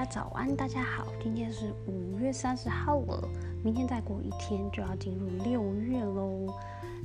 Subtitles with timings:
[0.00, 3.28] 家早安，大家好，今天是五月三十号了，
[3.62, 6.46] 明天再过一天就要进入六月喽。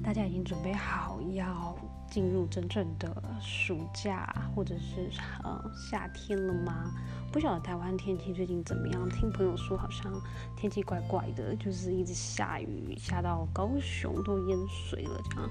[0.02, 1.76] 大家已经准备好要
[2.10, 5.10] 进入真正的暑假或者是
[5.44, 6.90] 呃夏天了吗？
[7.34, 9.10] 不晓得台湾天气最近怎么样？
[9.10, 10.10] 听朋友说好像
[10.56, 15.50] 天气怪怪的，就是一直下雨，下到高雄都淹水了这样。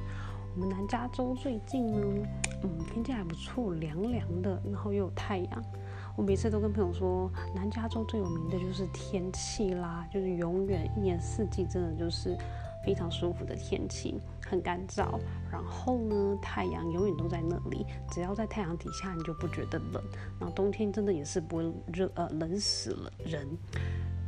[0.54, 2.26] 我们南加州最近呢，
[2.62, 5.62] 嗯，天气还不错，凉凉的，然后又有太阳。
[6.16, 12.36] 我每次都跟朋友说，南加州最有名的就是天气啦，就是永远一年四季真的就是
[12.84, 15.18] 非常舒服的天气，很干燥。
[15.50, 20.00] 然后呢，太阳永远都在那里，只要在太阳底下，你就不觉得冷。
[20.38, 23.44] 然后冬天真的也是不会热，呃，冷死了人。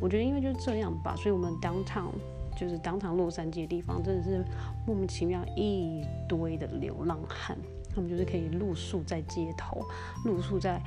[0.00, 2.10] 我觉得因为就是这样吧，所以我们当场
[2.56, 4.44] 就是当场洛杉矶的地方，真的是
[4.84, 7.56] 莫名其妙一堆的流浪汉，
[7.94, 9.86] 他们就是可以露宿在街头，
[10.24, 10.82] 露宿在。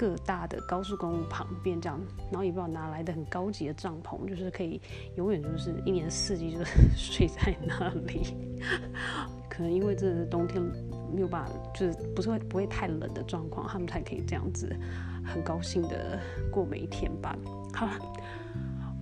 [0.00, 4.80] 各大的高速公路旁边这样，然后也不知道哪来的很高级的帐篷，就是可以
[5.16, 8.34] 永远就是一年四季就是 睡在那里。
[9.50, 10.62] 可能因为这是冬天
[11.14, 14.74] 没有办法，就是不是会不会太冷的状况，他们才可以这样子
[15.22, 16.18] 很高兴的
[16.50, 17.36] 过每一天吧。
[17.74, 17.92] 好了，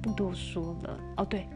[0.03, 0.99] 不多说了。
[1.19, 1.47] 哦，对，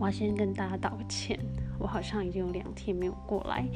[0.00, 1.38] 我要先跟大家道个歉。
[1.78, 3.66] 我好像已经有两天没有过来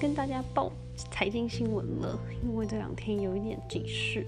[0.00, 0.70] 跟大家报
[1.10, 4.26] 财经新闻了，因为这两天有一点急事，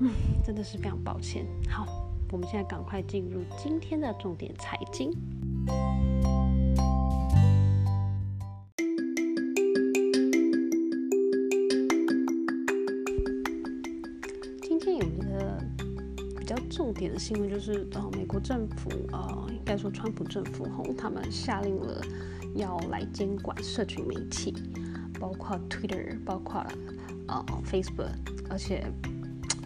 [0.00, 0.10] 嗯，
[0.44, 1.46] 真的是非常抱歉。
[1.68, 1.86] 好，
[2.30, 5.10] 我们现在赶快进入今天的重点财经。
[17.18, 22.02] 新闻，就是呃，美国政府呃，应该说川普政府吼，他们下令了。
[22.56, 24.54] 要来监管社群媒体，
[25.18, 26.64] 包括 Twitter，包括
[27.26, 28.10] 呃 Facebook，
[28.48, 28.86] 而且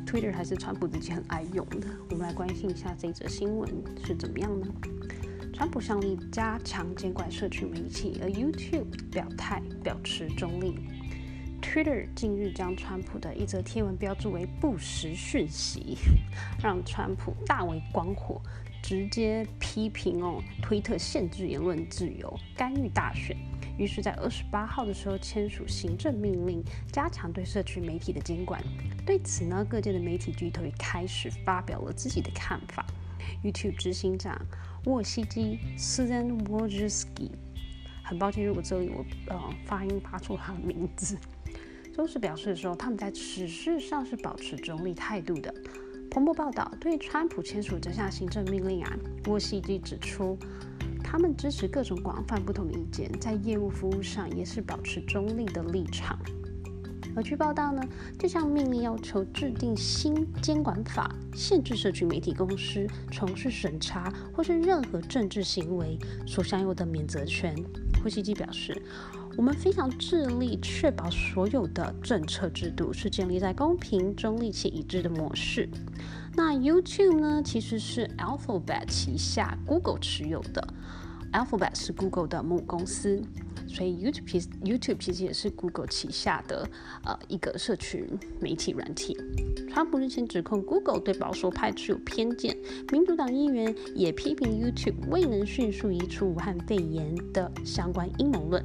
[0.07, 1.87] Twitter 还是川普自己很爱用的。
[2.09, 3.69] 我们来关心一下这则新闻
[4.03, 4.67] 是怎么样呢？
[5.53, 10.79] 川普上令加强监管社群媒体，而 YouTube 表态表持中立。
[11.69, 15.99] Twitter 近日将川普的一则贴文标注为不实讯息，
[16.63, 18.41] 让川普大为光火。
[18.83, 23.37] 直接批评哦，推特限制言论自由，干预大选。
[23.77, 28.65] 于是，在二十八号的时候签署行政命令，加强对社区媒体的监管。
[29.05, 32.87] 对此呢，各界的媒体巨头也开始发表了自己的看法。
[33.45, 34.41] YouTube 执行长
[34.87, 37.33] 沃西基 （Susan Wojcicki）
[38.03, 41.19] 很抱歉，如果这里我呃发音发错他的名字，
[41.99, 45.53] 都是表示说，他们在此事上是保持中立态度的。
[46.09, 50.39] 彭博报道，对川普签署这项行政命令啊，沃西基指出，
[51.03, 56.17] 他们支持各种广泛不同的意见，在业务服务上也是保持中立的立场。
[57.17, 57.83] 而据报道呢，
[58.17, 67.57] 这项命令要求制定新监管法，限制社群媒体公司从事审查或是任何政治行为所享有的免责权。
[68.01, 68.81] 霍西基表示。
[69.39, 75.69] 我们非常致力确保所有的政策制度是建立在公平、中立且一致的模式。
[76.35, 77.41] 那 YouTube 呢？
[77.45, 80.67] 其实是 Alphabet 旗下 Google 持有的
[81.33, 83.23] ，Alphabet 是 Google 的母公司。
[83.69, 86.69] 所以 YouTube YouTube 其实也是 Google 旗下的
[87.05, 88.07] 呃一个社群
[88.41, 89.17] 媒体软体。
[89.69, 92.57] 川普日前指控 Google 对保守派持有偏见，
[92.91, 98.65] 民主党议员也批评 YouTube 未能迅速移除武汉肺炎的相关阴谋论。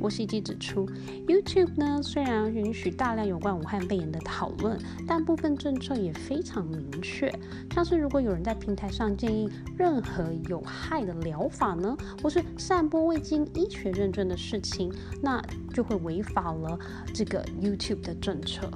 [0.00, 0.86] 沃西基指出
[1.26, 4.76] ，YouTube 呢虽然允许大量有关武汉肺炎的讨论，
[5.06, 7.32] 但部分政策也非常明确，
[7.74, 14.36] 像是如果有人在平台上建议任何有害的疗法呢，或是散播未经医学认证的。
[14.38, 15.42] 事情，那
[15.74, 16.78] 就会违反了
[17.12, 18.70] 这个 YouTube 的政策。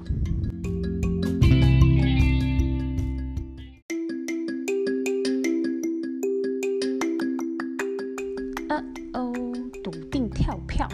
[8.68, 9.32] 呃哦，
[9.84, 10.88] 笃定跳票！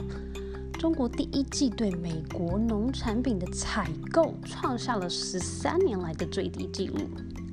[0.78, 6.98] 中国第一季对美国农产品的采购创下了十三年来的最低纪录。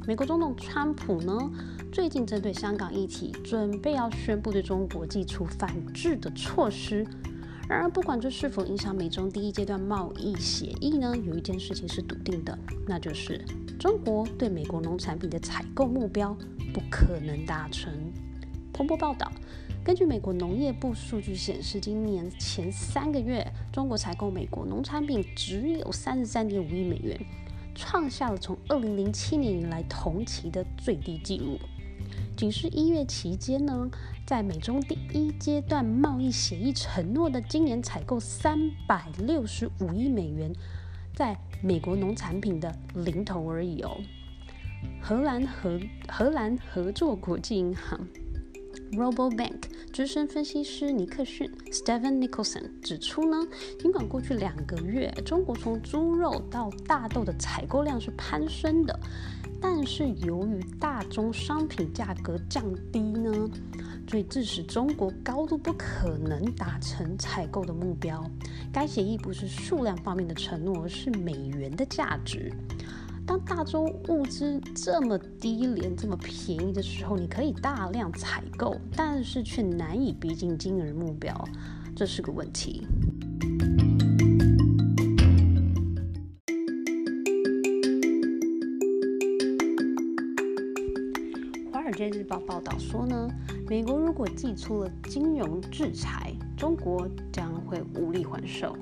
[0.06, 1.52] 美国总统川普呢，
[1.96, 7.08] 最近针对香港议题，准备要宣布对中国祭出反制的措施。
[7.70, 13.38] 然而，不管这是否影响美中第一阶段贸易协议呢，有一件事情是笃定的，那就是
[13.80, 16.36] 中国对美国农产品的采购目标
[16.74, 17.94] 不可能达成。
[18.74, 19.32] 彭博报道，
[19.82, 23.42] 根据美国农业部数据显示，今年前三个月，
[23.72, 27.18] 中国采购美国农产品只有三十三点五亿美元。
[27.74, 31.58] 创下了从二零零七年以来同期的最低纪录。
[32.36, 33.90] 仅是一月期间呢，
[34.26, 40.54] 在美中第一阶段贸易协议承诺的今年采购三百六十五亿美元，
[41.16, 43.98] 在美国农产品的零头而已哦。
[45.02, 45.80] 荷兰合
[46.10, 48.06] 荷兰合作国际银行
[48.92, 49.62] Robobank
[49.96, 53.48] 资深分析师尼克逊 Stephen Nicholson 指出呢，
[53.80, 59.00] 尽管过去两个月中国从猪肉到大豆的采购量是攀升的，
[59.62, 62.62] 但是由于大宗商品价格降
[62.92, 63.50] 低呢，
[64.10, 68.22] 所以致使中国高度不可能达成采购的目标。
[68.74, 72.52] 该协议不是数量方面的承诺，而是美元的价值。
[73.28, 81.34] 当大宗物资这么低廉、这么便宜的时候，你可以大量采购，但是却难以逼近金额目标，
[81.96, 82.86] 这是个问题。
[91.74, 93.28] 《华尔街日报》报道说呢，
[93.68, 98.76] 美国如果寄出了金融制裁，中国将会无力还手。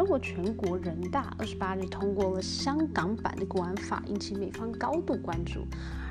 [0.00, 5.66] 中国全国人大二十八日通过了香港版的国安法，引起美方高度关注，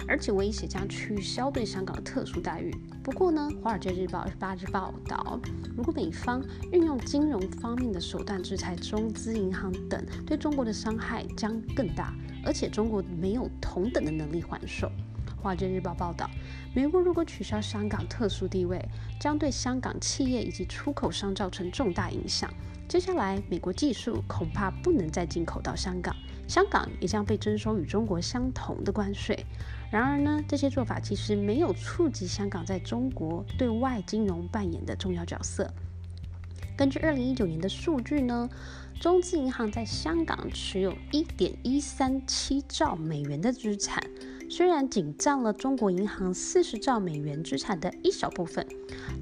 [0.07, 2.71] 而且威胁将取消对香港的特殊待遇。
[3.01, 5.39] 不过呢，《华尔街日报》二十八日报道，
[5.75, 6.39] 如果美方
[6.71, 12.13] 运用金融方面的手段制裁中资银行等，对中国的伤害将更大，
[12.45, 14.87] 而且中国没有同等的能力还手。
[15.41, 16.29] 《华尔街日报》报道，
[16.73, 18.83] 美国如果取消香港特殊地位，
[19.19, 22.53] 将对香港企业以及出口商造成重大影响。
[22.87, 26.15] 接下来，美国技术恐怕不能再进口到香港，
[26.47, 29.45] 香港也将被征收与中国相同的关税。
[29.91, 35.71] 然而呢，这些做法其实没有触及香港在中国对外金融扮演的重要角色。
[36.75, 38.49] 根据二零一九年的数据呢，
[38.99, 44.01] 中资银行在香港持有一点一三七兆美元的资产。
[44.51, 48.65] 虽然仅占了中国银行四十兆美元资产的一小部分，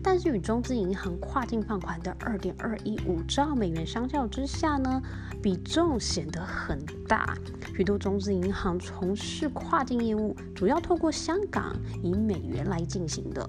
[0.01, 5.01] 但是与中资银行跨境放款的二点二一五兆美元相较之下呢，
[5.43, 6.79] 比重显得很
[7.09, 7.37] 大。
[7.75, 13.47] 许多中资银行从事跨境业务，主要透过香港以美元来进行的。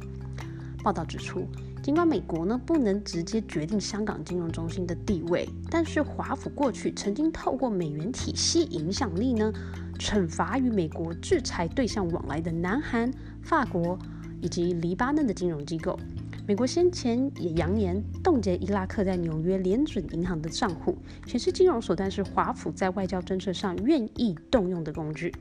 [0.83, 1.47] 报道指出，
[1.83, 9.53] 尽管美国呢不能直接决定香港金融中心的地位，但是华府过去曾经透过美元体系影响力呢。
[9.99, 13.99] 惩罚与美国制裁对象往来的南韩、法国
[14.41, 15.99] 以及黎巴嫩的金融机构。
[16.47, 20.97] 美国先前也扬言冻结伊拉克在纽约联准银行的账户，
[21.27, 25.35] 显示金融手段是华府在外交政策上愿意动用的工具。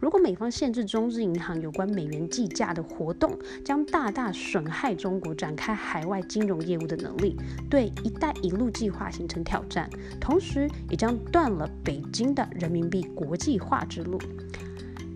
[0.00, 7.36] 如果美方限制中资银行有关美元计价的活动，将大大损害中国展开海外金融业务的能力，
[7.70, 9.88] 对“一带一路”计划形成挑战，
[10.20, 14.18] 同时也将断了北京的人民币国际化之路。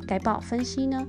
[0.06, 1.06] 该报分析呢，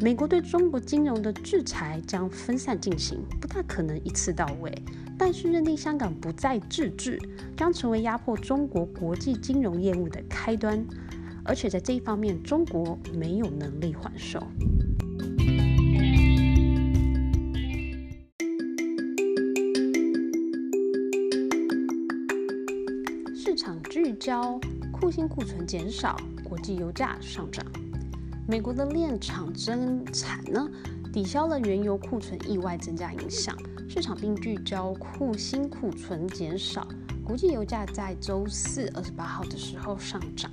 [0.00, 4.74] 美国对中国金融的制裁将分散进行，不大可能一次到位，
[5.16, 7.20] 但是认定香港不再自治，
[7.56, 10.84] 将成为压迫中国国际金融业务的开端。
[11.50, 14.40] 而且在这一方面，中国没有能力还手。
[23.34, 24.60] 市场聚焦，
[24.92, 27.66] 库欣库存减少，国际油价上涨。
[28.46, 30.70] 美国的炼厂增产呢，
[31.12, 33.56] 抵消了原油库存意外增加影响，
[33.88, 36.86] 市场并聚焦库欣库存减少，
[37.24, 40.48] 国际油价在周四二十八号的时候上涨。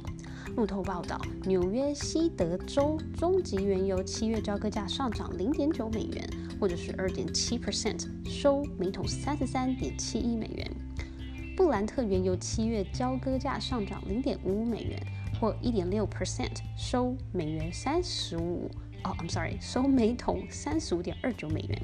[0.56, 6.28] 路透报道，纽约西德州中级原油七月交割价上涨零点九美元，
[6.60, 10.72] 或者是二点七 percent，收每桶三十三点七一美元。
[11.56, 15.00] 布兰特原油七月交割价上涨零点五五美元，
[15.40, 18.70] 或一点六 percent，收美元三十五
[19.04, 21.82] 哦，I'm sorry，收每桶三十五点二九美元。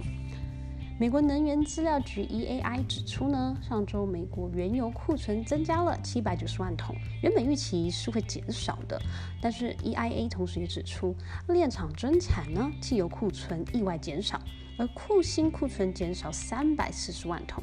[1.03, 8.97] 美国能源资料局 EAI 指出呢，上周美国原油库存增加了七百九十万桶，原本预期是会减少的。
[9.41, 11.13] 但是 EIA 同时也指出，
[11.49, 14.39] 炼厂增产呢，汽油库存意外减少，
[14.77, 17.61] 而库欣库存减少三百四十万桶。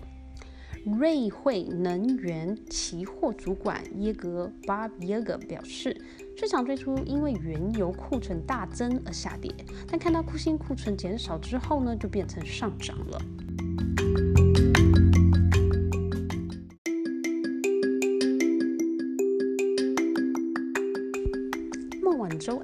[0.85, 5.95] 瑞汇能源期货主管耶格 Bob Yeager 表示，
[6.35, 9.55] 市场最初因为原油库存大增而下跌，
[9.87, 13.21] 但看到库欣库存减少之后呢，就变成上涨了。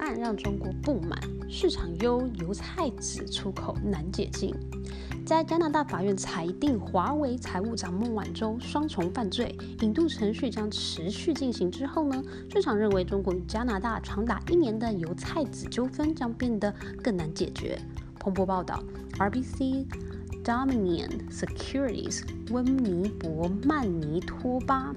[0.06, 1.18] 案让中国不满，
[1.50, 4.54] 市场忧油菜籽出口难解禁。
[5.24, 12.22] 在加拿大法院裁定华为财务长孟晚舟双重犯罪，引渡程序将持续进行之后呢？
[12.48, 16.72] 市场认为中国与加拿大长达一年的油菜籽纠纷将变得
[17.02, 17.76] 更难解决。
[18.20, 18.80] 彭博报道
[19.18, 19.86] ，RBC
[20.44, 22.22] Dominion Securities
[22.52, 24.94] 温尼伯曼尼托巴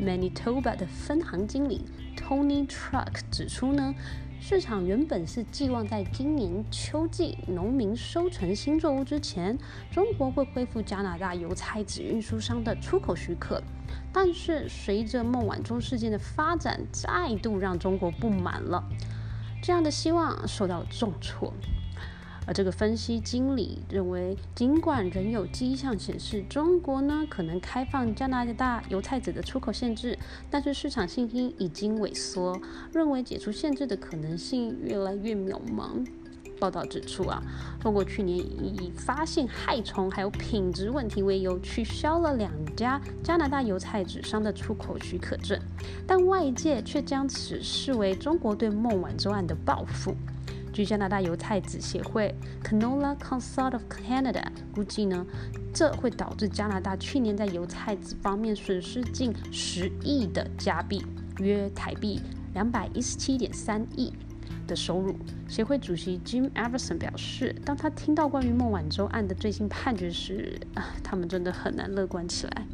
[0.00, 1.82] Manitoba 的分行经理
[2.16, 3.94] Tony Truck 指出呢。
[4.42, 9.56] 市场原本是寄望在今年秋季农民收成新作物之前，
[9.92, 13.62] 中国会恢复加拿大油菜籽运输商的出口许可。
[14.12, 18.82] 但是随着孟晚舟事件的发展，再度让中国不满了，
[19.62, 21.52] 这样的希望受到了重挫。
[22.50, 30.18] 而这个分析经理认为，尽管仍有迹象显示中国呢可能开放加拿大油菜籽的出口限制，
[30.50, 32.60] 但是市场信心已经萎缩，
[32.92, 36.04] 认为解除限制的可能性越来越渺茫。
[36.58, 37.40] 报道指出啊，
[37.80, 45.56] 中国去年以发现害虫还有品质问题为由，取消了两家加拿大油菜籽商的出口许可证，
[46.04, 50.16] 但外界却将此视为中国对孟晚舟案的报复。
[50.72, 55.26] 据加拿大油菜籽协会 （Canola Consult of Canada） 估计呢，
[55.74, 61.04] 这会导致加拿大去年在油菜籽方面损失近十亿的加币，
[61.38, 62.20] 约台币
[62.54, 64.12] 两百一十七点三亿
[64.66, 65.16] 的收入。
[65.48, 72.66] 协会主席 Jim Everson 表示，当他听到关于孟晚舟案的最新判决时，啊，他们真的很难乐观起来。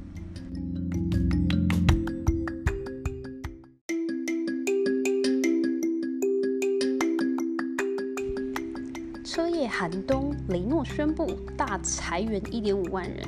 [9.66, 13.18] 寒冬，雷诺宣布大裁员一点五万人。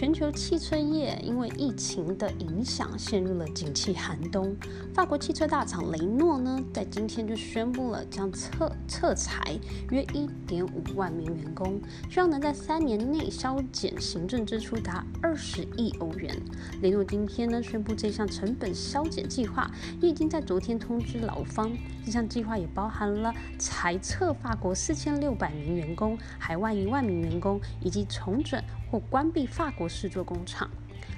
[0.00, 4.56] 全球汽车业因为疫情的影响，陷入了景气寒冬。
[4.94, 11.78] 法国汽车大厂雷诺呢，在今天就宣布了将撤撤裁约一点五万名员工，
[12.08, 16.34] 希望能在三年内削减行政支出达二十亿欧元。
[16.80, 21.70] 雷诺今天呢宣布这项成本削减计划，也已经在昨天通知劳方。
[22.02, 28.58] 这项计划也包含了裁撤法国四千六百名员工、海外一万名员工，以及重整
[28.90, 30.68] 或关闭法国制作工厂。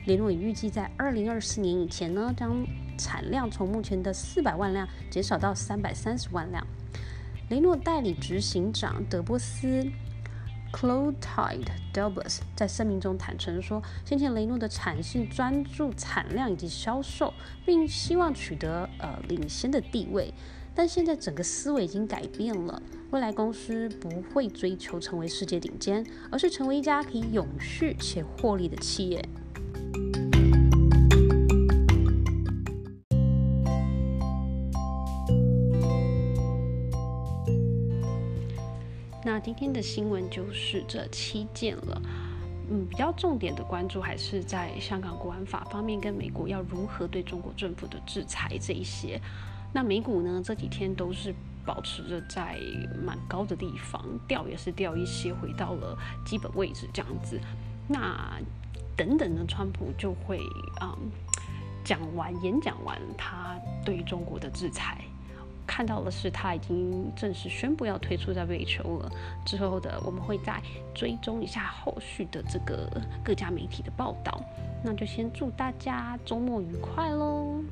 [0.07, 2.67] 雷诺也预计在二零二四年以前呢，将
[2.99, 6.67] 产量从目前的四百万辆减少到三百三十万辆。
[7.49, 9.87] 雷诺代理执行长德波斯
[10.73, 17.33] （Clotilde Delbos） 在声明中坦诚说，先前雷诺的产线专注产量以及销售，
[17.65, 20.33] 并希望取得呃领先的地位。
[20.75, 29.23] 但现在整个思维已经改变了，未来公司不会追求成为世界顶尖，而是成为一家可以永续且获利的企业。
[39.23, 42.01] 那今天的新闻就是这七件了，
[42.71, 49.21] 嗯，比较重点的关注还是在香港国安法方面，跟美国要如何对中国政府的制裁这一些。
[49.75, 50.43] 那美股呢？
[50.43, 52.59] 这几天都是保持着在
[53.05, 57.41] 蛮高的地方，掉也是掉一些，回到了基本位置这样子。
[57.89, 58.41] 那
[58.97, 60.41] 等等呢，川普就会
[60.81, 60.97] 嗯
[61.85, 65.05] 讲完演讲完他对中国的制裁，
[65.67, 69.11] 看到的是他已经正式宣布要退出 WHO 了。
[69.45, 70.63] 之后的我们会再
[70.95, 72.89] 追踪一下后续的这个
[73.25, 74.41] 各家媒体的报道。
[74.85, 77.63] 那就先祝大家周末愉快喽！